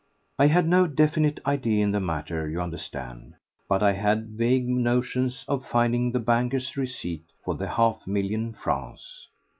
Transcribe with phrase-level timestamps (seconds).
[0.39, 3.35] I had no definite idea in the matter, you understand;
[3.69, 9.27] but I had vague notions of finding the bankers' receipt for the half million francs.